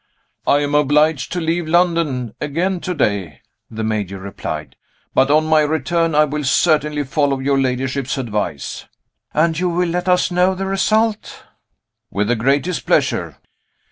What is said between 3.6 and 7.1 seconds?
the Major replied; "but on my return I will certainly